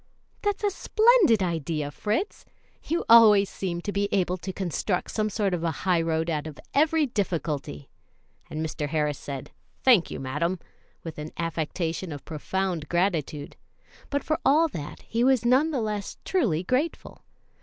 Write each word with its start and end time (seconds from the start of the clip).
"That's 0.41 0.63
a 0.63 0.71
splendid 0.71 1.43
idea, 1.43 1.91
Fritz; 1.91 2.43
you 2.85 3.05
always 3.07 3.51
seem 3.51 3.81
to 3.81 3.91
be 3.91 4.09
able 4.11 4.37
to 4.37 4.51
construct 4.51 5.11
some 5.11 5.29
sort 5.29 5.53
of 5.53 5.63
a 5.63 5.69
highroad 5.85 6.27
out 6.27 6.47
of 6.47 6.59
every 6.73 7.05
difficulty;" 7.05 7.87
and 8.49 8.65
Mr. 8.65 8.87
Harris 8.89 9.19
said, 9.19 9.51
"Thank 9.83 10.09
you, 10.09 10.19
madam," 10.19 10.57
with 11.03 11.19
an 11.19 11.29
affectation 11.37 12.11
of 12.11 12.25
profound 12.25 12.89
gratitude; 12.89 13.57
but 14.09 14.23
for 14.23 14.39
all 14.43 14.67
that 14.69 15.03
he 15.03 15.23
was 15.23 15.45
none 15.45 15.69
the 15.69 15.81
less 15.81 16.17
truly 16.25 16.63
grateful. 16.63 17.23